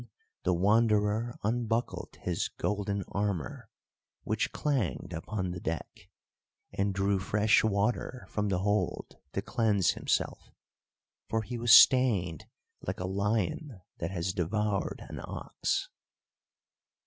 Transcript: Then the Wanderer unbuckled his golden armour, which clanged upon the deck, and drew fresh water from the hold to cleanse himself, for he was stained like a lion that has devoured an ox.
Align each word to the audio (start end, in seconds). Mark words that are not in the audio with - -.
Then 0.01 0.09
the 0.45 0.53
Wanderer 0.55 1.37
unbuckled 1.43 2.17
his 2.21 2.47
golden 2.47 3.03
armour, 3.09 3.69
which 4.23 4.51
clanged 4.51 5.13
upon 5.13 5.51
the 5.51 5.59
deck, 5.59 6.09
and 6.73 6.91
drew 6.91 7.19
fresh 7.19 7.63
water 7.63 8.25
from 8.27 8.49
the 8.49 8.57
hold 8.61 9.17
to 9.33 9.43
cleanse 9.43 9.91
himself, 9.91 10.49
for 11.29 11.43
he 11.43 11.59
was 11.59 11.71
stained 11.71 12.47
like 12.81 12.99
a 12.99 13.05
lion 13.05 13.79
that 13.99 14.09
has 14.09 14.33
devoured 14.33 15.03
an 15.07 15.19
ox. 15.23 15.89